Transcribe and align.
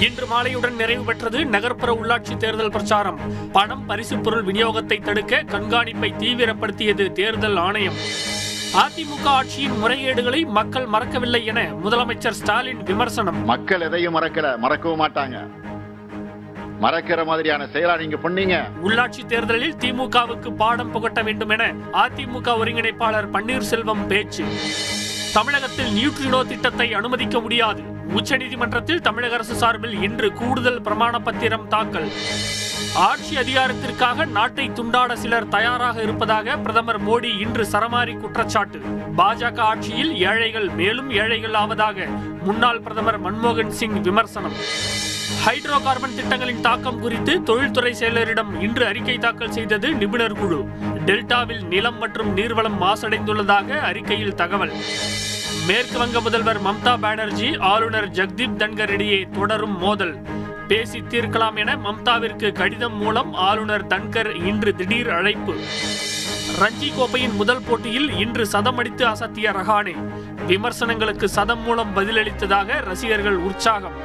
இன்று 0.00 0.26
மாலையுடன் 0.26 0.74
நிறைவு 0.74 1.04
பெற்றது 1.04 1.44
நகர்ப்புற 1.44 1.98
உள்ளாட்சி 2.02 2.36
தேர்தல் 2.36 2.70
பிரச்சாரம். 2.70 3.20
பணம் 3.52 3.86
பரிசு 3.86 4.18
பொருள் 4.18 4.44
விநியோகத்தை 4.44 5.02
தடுக்க 5.02 5.42
கண்காணிப்பை 5.42 6.14
தீவிரப்படுத்தியது 6.18 7.12
தேர்தல் 7.12 7.56
ஆணையம். 7.56 7.94
அதிமுக 8.74 9.26
ஆட்சியின் 9.26 9.76
முறைகேடுகளை 9.84 10.46
மக்கள் 10.46 10.86
மறக்கவில்லை 10.86 11.44
என 11.44 11.70
முதலமைச்சர் 11.84 12.30
ஸ்டாலின் 12.30 12.82
விமர்சனம். 12.82 13.44
மக்கள் 13.44 13.80
எதையும் 13.80 14.16
மறக்கல 14.16 14.58
மறக்கவும் 14.58 15.00
மாட்டாங்க. 15.00 15.48
மறக்கிற 16.80 17.24
மாதிரியான 17.24 17.64
செயலா 17.64 17.98
நீங்க 17.98 18.16
பண்ணீங்க. 18.16 18.62
உள்ளாட்சி 18.84 19.26
தேர்தலில் 19.26 19.74
திமுகவுக்கு 19.74 20.56
பாடம் 20.56 20.90
புகட்ட 20.90 21.22
வேண்டும் 21.22 21.48
என 21.48 21.74
அதிமுக 21.92 22.46
ஒருங்கிணைப்பாளர் 22.46 23.30
பன்னீர்செல்வம் 23.32 24.06
பேச்சு. 24.06 24.44
தமிழகத்தில் 25.34 25.92
நியூட்ரினோ 25.94 26.46
திட்டத்தை 26.46 26.94
அனுமதிக்க 26.94 27.40
முடியாது. 27.40 27.82
உச்சநீதிமன்றத்தில் 28.16 29.00
தமிழக 29.00 29.34
அரசு 29.34 29.54
சார்பில் 29.54 30.02
இன்று 30.02 30.32
கூடுதல் 30.32 30.82
பிரமாண 30.82 31.18
பத்திரம் 31.18 31.68
தாக்கல். 31.68 32.10
ஆட்சி 32.94 33.36
அதிகாரத்திற்காக 33.36 34.26
நாட்டை 34.26 34.70
துண்டாட 34.70 35.12
சிலர் 35.14 35.48
தயாராக 35.48 36.02
இருப்பதாக 36.02 36.56
பிரதமர் 36.56 37.00
மோடி 37.08 37.40
இன்று 37.40 37.66
சரமாரி 37.72 38.20
குற்றச்சாட்டு. 38.20 38.80
பாஜக 39.16 39.58
ஆட்சியில் 39.58 40.12
ஏழைகள் 40.20 40.68
மேலும் 40.68 41.10
ஏழைகள் 41.10 41.54
ஆவதாக 41.54 42.06
முன்னாள் 42.42 42.80
பிரதமர் 42.80 43.22
மன்மோகன் 43.22 43.74
சிங் 43.80 44.00
விமர்சனம். 44.02 44.56
ஹைட்ரோ 45.44 45.82
கார்பன் 45.82 46.14
திட்டங்களின் 46.14 46.60
தாக்கம் 46.60 47.00
குறித்து 47.00 47.42
தொழில்துறை 47.42 47.92
செயலரிடம் 48.00 48.60
இன்று 48.60 48.86
அறிக்கை 48.86 49.18
தாக்கல் 49.18 49.50
செய்தது 49.50 49.94
நிபுணர் 49.94 50.38
குழு. 50.38 50.68
டெல்டாவில் 51.06 51.64
நிலம் 51.66 51.98
மற்றும் 51.98 52.36
நீர்வளம் 52.36 52.80
மாசடைந்துள்ளதாக 52.80 53.80
அறிக்கையில் 53.80 54.34
தகவல். 54.34 54.72
மேற்கு 55.66 55.98
வங்க 55.98 56.20
முதல்வர் 56.20 56.62
மம்தா 56.62 56.98
பானர்ஜி 56.98 57.56
ஆளுநர் 57.58 58.10
ஜக்தீப் 58.10 58.56
தன்கர் 58.56 58.88
இடையே 58.88 59.26
தொடரும் 59.32 59.78
மோதல். 59.78 60.16
பேசி 60.68 61.00
தீர்க்கலாம் 61.00 61.56
என 61.56 61.76
மம்தாவிற்கு 61.76 62.52
கடிதம் 62.52 62.96
மூலம் 62.96 63.34
ஆளுநர் 63.34 63.86
தன்கர் 63.86 64.44
இன்று 64.46 64.74
திடீர் 64.74 65.10
அழைப்பு. 65.10 65.54
ரஞ்சி 66.60 66.92
கோப்பையின் 66.92 67.34
முதல் 67.34 67.62
போட்டியில் 67.68 68.10
இன்று 68.18 68.46
சதம் 68.46 68.78
அடித்து 68.78 69.06
அசத்திய 69.06 69.50
ரஹானே. 69.50 69.94
விமர்சனங்களுக்கு 70.46 71.28
சதம் 71.28 71.62
மூலம் 71.62 71.96
பதிலளித்ததாக 71.96 72.84
ரசிகர்கள் 72.84 73.36
உற்சாகம். 73.36 73.96